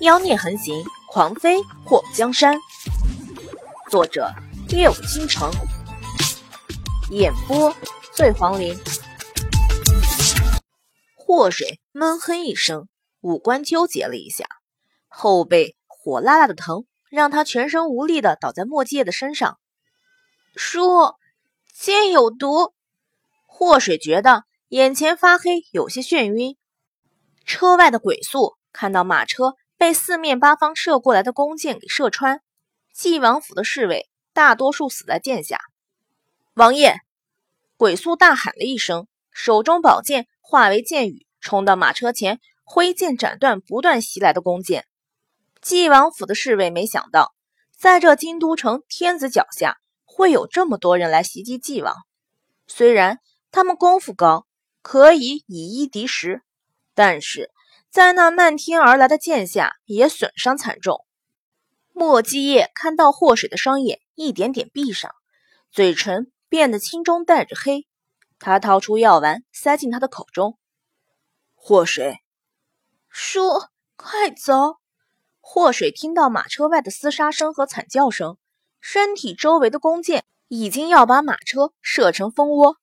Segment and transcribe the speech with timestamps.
[0.00, 2.58] 妖孽横行，狂飞破江山。
[3.90, 4.32] 作者：
[4.70, 5.52] 夜舞倾城，
[7.10, 7.74] 演播：
[8.14, 8.74] 醉黄林。
[11.14, 12.88] 祸水闷哼一声，
[13.20, 14.46] 五官纠结了一下，
[15.06, 19.58] 后背火辣辣的疼，让他全身无力的倒在墨界的身上。
[20.56, 21.12] 叔，
[21.78, 22.72] 剑有毒。
[23.44, 26.56] 祸水觉得眼前发黑，有些眩晕。
[27.44, 29.56] 车外的鬼宿看到马车。
[29.80, 32.42] 被四面八方射过来的弓箭给射穿，
[32.92, 35.58] 晋王府的侍卫大多数死在箭下。
[36.52, 36.96] 王爷，
[37.78, 44.84] 鬼宿大喊了一声，手中宝剑化为箭雨，冲到马车前，挥剑斩断不断袭来的弓箭。
[45.62, 47.32] 晋王府的侍卫没想到，
[47.74, 51.96] 在这京都城天子脚下会有这么多人来袭击晋王。
[52.66, 53.18] 虽然
[53.50, 54.46] 他们功夫高，
[54.82, 56.42] 可以以一敌十，
[56.94, 57.50] 但是。
[57.90, 61.04] 在那漫天而来的剑下，也损伤惨重。
[61.92, 65.10] 莫继业看到祸水的双眼一点点闭上，
[65.72, 67.88] 嘴唇变得青中带着黑。
[68.38, 70.56] 他掏出药丸，塞进他的口中。
[71.56, 72.20] 祸水，
[73.08, 73.42] 叔，
[73.96, 74.76] 快走！
[75.40, 78.38] 祸水听到马车外的厮杀声和惨叫声，
[78.80, 82.76] 身体周围的弓箭已经要把马车射成蜂窝。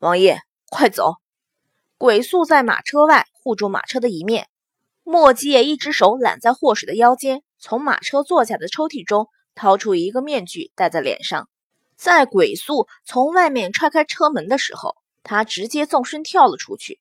[0.00, 1.21] 王爷，快走！
[2.02, 3.28] 鬼宿在马车外。
[3.32, 4.48] 护住马车的一面，
[5.04, 11.48] 莫继业一只手揽在祸水的腰间，从马车坐下的抽屉中掏出一个面具戴在脸上。
[11.94, 17.00] 在鬼宿从外面踹开车门的时候，他直接纵身跳了出去。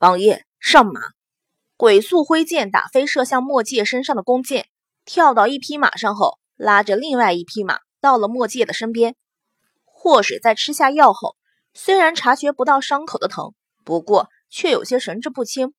[0.00, 1.00] 王爷上马！
[1.78, 4.68] 鬼宿挥剑打飞射向莫界身上的弓箭，
[5.06, 9.16] 跳到一匹马上后，拉着另外一匹马到了莫界的身边。
[9.86, 11.36] 祸水在吃下药后，
[11.72, 13.54] 虽然察觉不到伤口的疼，
[13.90, 14.28] 不过。
[14.52, 15.74] 却有些神志不清，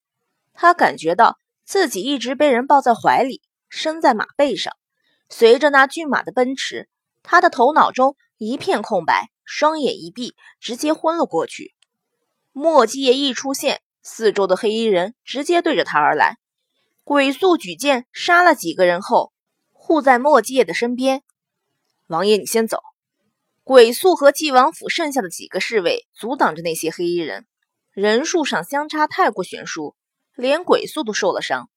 [0.53, 4.73] 他感觉到自己一直被人抱在怀里，身在马背上。
[5.27, 6.87] 随着那骏马的奔驰，
[7.21, 11.73] 他的头脑中一片空白，双眼一闭，直接昏了过去。
[12.53, 16.37] 墨迹叶一出现，四周的黑衣人直接对着他而来。
[17.03, 19.33] 鬼宿举剑杀了几个人后，
[19.73, 21.23] 护在墨迹叶的身边。
[22.07, 22.79] 王爷，你先走。
[23.65, 27.45] 鬼宿和纪王府剩下的几个侍卫阻挡着那些黑衣人。
[28.01, 29.95] 人数上相差太过悬殊，
[30.33, 31.69] 连鬼宿都受了伤。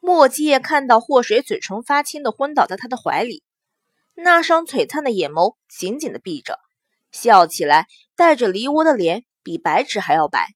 [0.00, 3.44] 莫继业看到祸水嘴唇发青的昏倒在他的怀里，
[4.16, 6.58] 那双璀璨的眼眸紧紧的闭着，
[7.12, 7.86] 笑起来
[8.16, 10.48] 带着梨涡的脸比白纸还要白。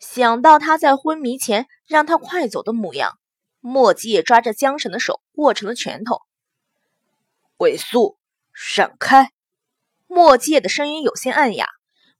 [0.00, 3.20] 想到他在昏迷前让他快走的模样，
[3.60, 6.22] 莫继业抓着缰绳的手握成了拳头。
[7.56, 8.18] 鬼宿，
[8.52, 9.30] 闪开！
[10.08, 11.68] 莫继业的声音有些暗哑，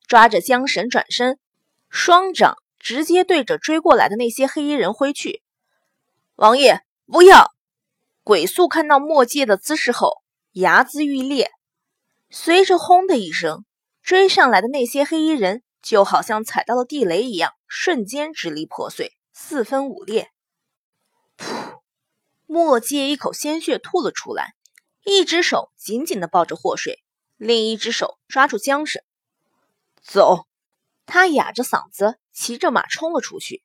[0.06, 1.40] 抓着缰绳转身。
[1.90, 5.42] 双掌直接对着追过来的那些黑衣人挥去。
[6.36, 7.54] 王爷，不要！
[8.22, 10.22] 鬼宿看到墨界的姿势后，
[10.52, 11.50] 牙眦欲裂。
[12.30, 13.64] 随着轰的一声，
[14.02, 20.30] 追上来的那些黑衣人就好像踩到了地雷一样，瞬间支离破碎，四分五裂。
[21.38, 21.78] 噗！
[22.44, 24.54] 墨界一口鲜血吐了出来，
[25.04, 27.02] 一只手紧紧地抱着祸水，
[27.36, 29.02] 另一只手抓住缰绳，
[30.02, 30.47] 走。
[31.08, 33.62] 他哑着嗓子骑着马冲了出去。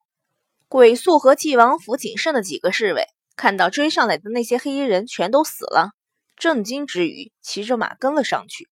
[0.69, 5.91] 鬼宿和纪王府仅剩的几个侍卫看到追上来的那些黑衣人全都死了，
[6.37, 8.69] 震惊之余，骑着马跟了上去。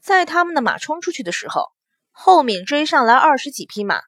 [0.00, 1.70] 在他们的马冲出去的时候，
[2.10, 4.00] 后面追上来二十几匹马，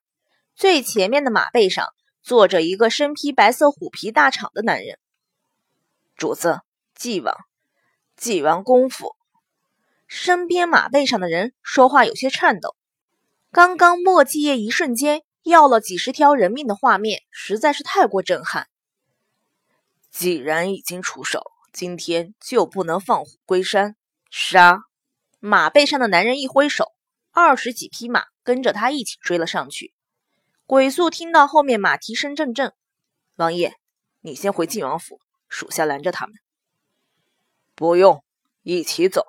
[0.56, 1.86] 最前面的马背上
[2.20, 4.98] 坐着一个身披白色虎皮大氅的男人。
[6.16, 6.60] 主子，
[6.96, 7.36] 纪王，
[8.16, 9.14] 纪王公府。
[10.08, 12.74] 身边马背上的人说话有些颤抖。
[13.54, 18.66] 刚刚墨迹业一瞬间要了几十条人命的画面实在是太过震撼。
[20.10, 23.94] 既然已经出手，今天就不能放虎归山。
[24.28, 24.80] 杀！
[25.38, 26.94] 马背上的男人一挥手，
[27.30, 29.94] 二十几匹马跟着他一起追了上去。
[30.66, 32.72] 鬼宿听到后面马蹄声阵阵，
[33.36, 33.74] 王爷，
[34.22, 36.34] 你先回晋王府，属下拦着他们。
[37.76, 38.24] 不用，
[38.64, 39.24] 一起走。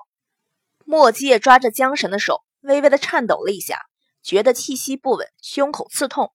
[0.83, 3.85] 墨迹业抓着缰绳的手微微的颤抖了一下。
[4.25, 6.33] 觉得气息不稳，胸口刺痛。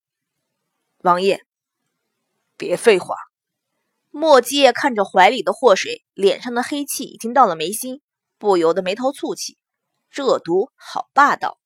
[0.99, 1.45] 王爷，
[2.57, 3.17] 别废话。
[4.11, 8.01] 莫继业看着怀里的祸水，脸上的黑气已经到了眉心，
[8.39, 9.59] 不由得眉头蹙起。
[10.09, 11.59] 这毒好霸道。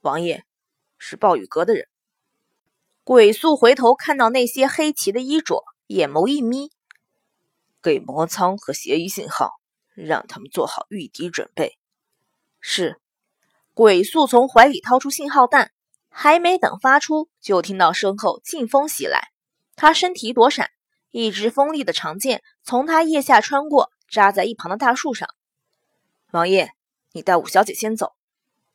[0.00, 0.42] 王爷，
[0.98, 1.86] 是暴雨阁的人。
[3.04, 6.72] 鬼宿回头看到那些黑旗的衣着，眼眸一眯，
[7.80, 9.52] 给魔苍和邪医信号，
[9.94, 11.78] 让他们做好御敌准备。
[12.58, 13.00] 是。
[13.74, 15.72] 鬼宿从怀里掏出信号弹，
[16.10, 19.28] 还没等发出，就听到身后劲风袭来。
[19.76, 20.68] 他身体躲闪，
[21.10, 25.26] 一支锋利的长剑从他腋下穿过，扎在一旁的大树上。
[26.32, 26.72] 王爷，
[27.12, 28.12] 你带五小姐先走。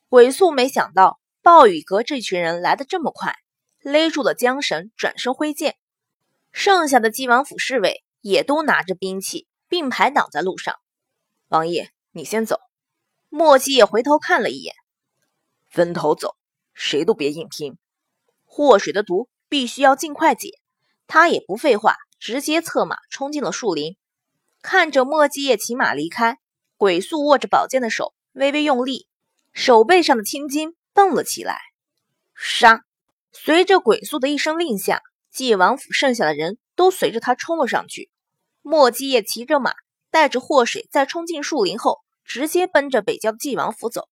[0.09, 3.35] 鬼宿没想到暴雨阁这群人来得这么快，
[3.81, 5.75] 勒住了缰绳，转身挥剑。
[6.51, 10.75] 剩下的晋王府侍卫也都拿着兵器，并排挡在路上。
[11.49, 12.59] 王爷，你先走。
[13.29, 14.73] 莫七也回头看了一眼，
[15.77, 16.35] 分头走，
[16.73, 17.77] 谁都别硬拼。
[18.45, 20.49] 祸水的毒必须要尽快解。
[21.05, 21.95] 他也不废话。
[22.19, 23.95] 直接策马冲进了树林，
[24.63, 26.39] 看着莫继业骑马离开，
[26.75, 29.07] 鬼宿握着宝剑的手微微用力，
[29.53, 31.59] 手背上的青筋蹦了起来。
[32.33, 32.81] 杀！
[33.31, 38.09] 随着鬼宿的一声令下，晋王府剩下的人都随着他冲了上去。
[38.63, 39.75] 莫继业骑着马，
[40.09, 44.09] 带着祸水在冲进树林后，直接奔着北郊晋王府走。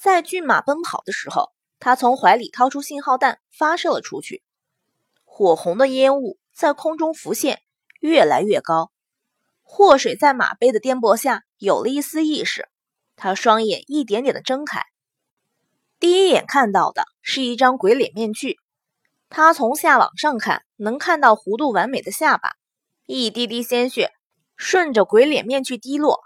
[0.00, 4.44] 在骏马奔跑的时候，他从怀里掏出信号弹发射了出去，
[5.24, 6.38] 火红的烟雾。
[6.54, 7.62] 在空中浮现，
[8.00, 8.90] 越来越高。
[9.62, 12.68] 祸水在马背的颠簸下有了一丝意识，
[13.14, 14.82] 他双眼一点点的睁开，
[16.00, 18.58] 第一眼看到的是一张鬼脸面具。
[19.28, 22.56] 他从下往上看，能看到弧度完美的下巴，
[23.06, 24.10] 一滴滴鲜血
[24.56, 26.24] 顺着鬼脸面具滴落。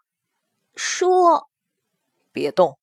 [0.74, 1.50] 说
[2.32, 2.78] ：“别动。”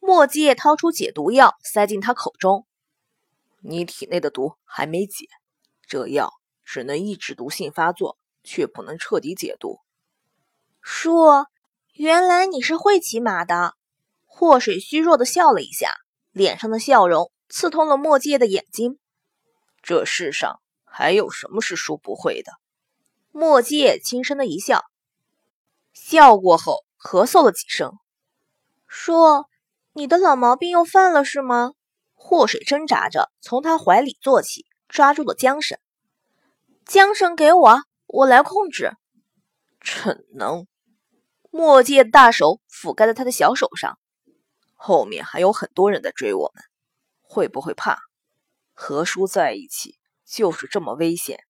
[0.00, 2.66] 墨界掏出解毒药塞进他口中，
[3.60, 5.26] 你体内的毒还没解，
[5.86, 6.34] 这药。
[6.70, 9.80] 只能抑制毒性发作，却不能彻底解毒。
[10.82, 11.46] 说，
[11.94, 13.74] 原来你是会骑马的。
[14.26, 15.94] 祸水虚弱的笑了一下，
[16.30, 18.98] 脸上的笑容刺痛了墨界的眼睛。
[19.80, 22.52] 这世上还有什么是叔不会的？
[23.32, 24.84] 墨界轻声的一笑，
[25.94, 27.98] 笑过后咳嗽了几声，
[28.86, 29.48] 说
[29.98, 31.72] ：“你的老毛病又犯了是吗？”
[32.14, 35.76] 祸水挣扎着从他怀里坐起，抓住了缰绳。
[36.86, 38.92] 缰绳给我，我来控制。
[39.80, 40.66] 逞能！
[41.50, 43.98] 墨界的大手覆盖在他的小手上。
[44.74, 46.62] 后面还有很多人在追我们，
[47.20, 47.98] 会不会怕？
[48.74, 51.44] 和叔在一起就是这么危险。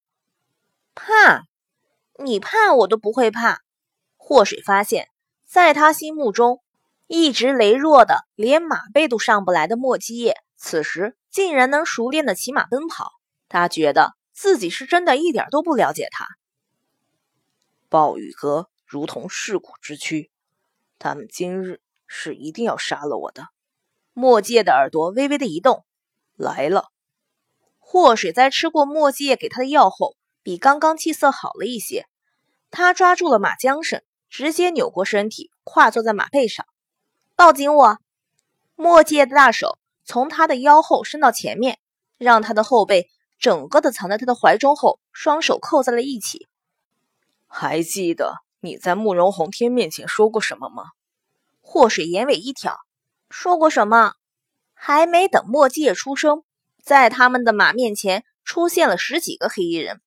[0.94, 1.42] 怕？
[2.24, 3.60] 你怕我都不会怕。
[4.16, 5.10] 祸水发现，
[5.44, 6.62] 在他心目中
[7.08, 13.10] 一直羸弱的连马背都上不来的莫基叶，此时竟然能熟练的骑马奔跑。
[13.48, 14.16] 他觉得。
[14.40, 16.28] 自己是真的一点都不了解他。
[17.88, 20.30] 暴雨哥如同噬骨之躯，
[21.00, 23.48] 他们今日是一定要杀了我的。
[24.12, 25.84] 墨界的耳朵微微的一动，
[26.36, 26.92] 来了。
[27.80, 30.14] 祸水在吃过墨界给他的药后，
[30.44, 32.06] 比刚刚气色好了一些。
[32.70, 36.64] 他抓住了马缰绳，直接扭过身体，跨坐在马背上，
[37.38, 37.98] 抱紧我。
[38.74, 41.78] 墨界的大手从他的腰后伸到前面，
[42.18, 43.08] 让他的后背。
[43.38, 46.48] 整个的藏在他的怀中后，双手扣在了一起。
[47.46, 50.86] 还记得你在慕容宏天面前说过什么吗？
[51.60, 52.76] 祸水眼尾一挑，
[53.30, 54.14] 说过什么？
[54.74, 56.42] 还没等墨界出声，
[56.82, 60.00] 在他们的马面前出现了十几个黑衣人，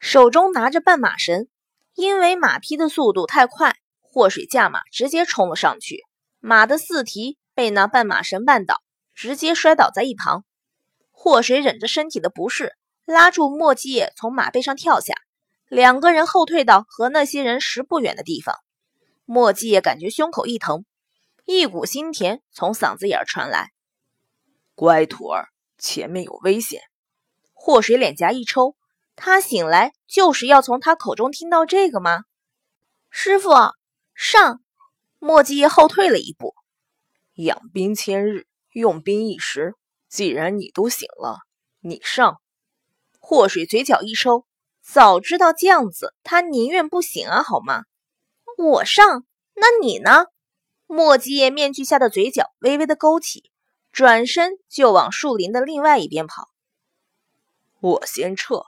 [0.00, 1.46] 手中拿着绊马绳。
[1.94, 6.04] 因为马匹的速度太快，祸水驾马直接冲了上去，
[6.40, 8.80] 马的四蹄被那绊马绳绊倒，
[9.14, 10.44] 直接摔倒在一旁。
[11.10, 15.14] 祸水忍着身体的不适，拉住莫继业从马背上跳下，
[15.68, 18.56] 两个人后退到和那些人十步远的地方。
[19.24, 20.84] 莫继业感觉胸口一疼，
[21.44, 23.72] 一股心甜从嗓子眼传来。
[24.74, 26.80] 乖徒儿，前面有危险！
[27.52, 28.76] 祸水脸颊一抽，
[29.16, 32.22] 他醒来就是要从他口中听到这个吗？
[33.10, 33.50] 师傅，
[34.14, 34.60] 上！
[35.18, 36.54] 莫继业后退了一步。
[37.34, 39.74] 养兵千日，用兵一时。
[40.08, 41.40] 既然你都醒了，
[41.80, 42.40] 你上。
[43.20, 44.46] 祸水嘴角一收，
[44.82, 47.82] 早知道这样子，他宁愿不醒啊，好吗？
[48.56, 50.26] 我上，那你呢？
[50.86, 53.50] 墨迹面具下的嘴角微微的勾起，
[53.92, 56.48] 转身就往树林的另外一边跑。
[57.80, 58.64] 我先撤。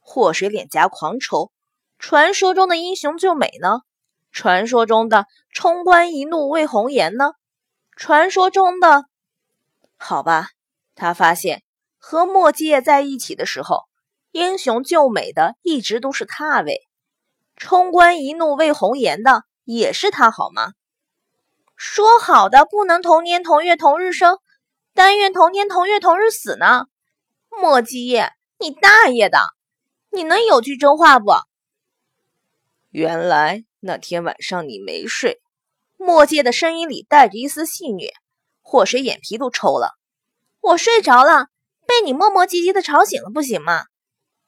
[0.00, 1.52] 祸水脸颊狂抽，
[1.98, 3.82] 传说中的英雄救美呢？
[4.36, 7.32] 传说中的冲冠一怒为红颜呢？
[7.96, 9.06] 传说中的……
[9.96, 10.50] 好吧。
[10.94, 11.62] 他发现
[11.96, 13.84] 和墨界在一起的时候，
[14.32, 16.86] 英雄救美的一直都是他位，
[17.56, 20.74] 冲冠一怒为红颜的也是他，好吗？
[21.74, 24.36] 说好的不能同年同月同日生，
[24.92, 26.88] 但愿同年同月同日死呢？
[27.48, 29.38] 墨界，你大爷的！
[30.10, 31.32] 你能有句真话不？
[32.90, 35.40] 原来那天晚上你没睡。
[35.96, 38.10] 墨界的声音里带着一丝戏谑，
[38.60, 39.98] 祸水眼皮都抽了。
[40.60, 41.48] 我睡着了，
[41.86, 43.84] 被你磨磨唧唧的吵醒了，不行吗？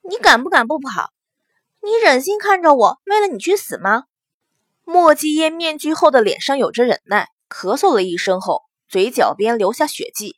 [0.03, 1.13] 你敢不敢不跑？
[1.81, 4.05] 你忍心看着我为了你去死吗？
[4.85, 10.37] 莫继业面具后的脸上有着忍耐，咳嗽了一声后，嘴角边留下血迹，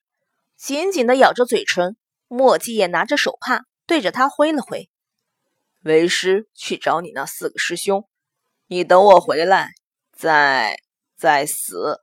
[0.56, 1.96] 紧紧的咬着嘴唇。
[2.28, 4.88] 莫继业拿着手帕对着他挥了挥
[5.82, 8.08] ：“为师去找你那四个师兄，
[8.72, 9.72] 你等我回来，
[10.12, 10.78] 再
[11.16, 12.02] 再死。”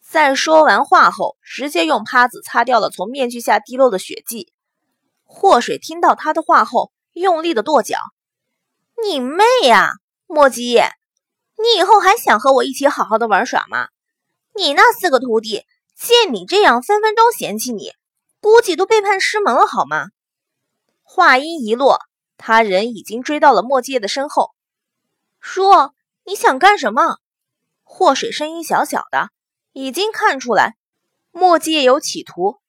[0.00, 4.52] 在说完话后，直接用帕子擦掉了从面具下滴落的血迹。
[5.24, 7.98] 祸水听到他的话后，用力的跺脚
[9.02, 9.88] ：“你妹呀，
[10.28, 10.84] 莫继业！”
[11.58, 13.88] 你以后还想和我一起好好的玩耍吗？
[14.54, 15.64] 你那四个徒弟
[15.96, 17.90] 见你这样，分分钟嫌弃你，
[18.40, 20.10] 估计都背叛师门了，好吗？
[21.02, 21.98] 话音一落，
[22.36, 24.50] 他人已经追到了墨界的身后。
[25.42, 25.92] 说
[26.24, 27.18] 你想干什么？
[27.82, 29.30] 祸水声音小小的，
[29.72, 30.76] 已经看出来
[31.32, 32.60] 墨界有企图。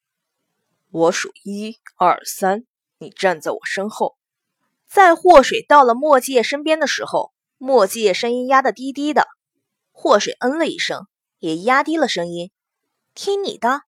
[0.89, 2.65] 我数一二三，
[2.97, 4.17] 你站在我身后。
[4.87, 7.31] 在祸水到了墨界身边的时候。
[7.59, 9.25] 墨迹声音压得低低的，
[9.93, 11.07] 祸水嗯了一声，
[11.39, 12.51] 也压低了声音。
[13.13, 13.83] 听你的。